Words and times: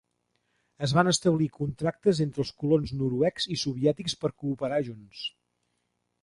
Es 0.85 0.93
van 0.99 1.09
establir 1.11 1.49
contactes 1.57 2.21
entre 2.25 2.43
els 2.45 2.53
colons 2.63 2.95
noruecs 3.03 3.47
i 3.57 3.59
soviètics 3.65 4.17
per 4.25 4.33
cooperar 4.45 4.81
junts. 4.91 5.23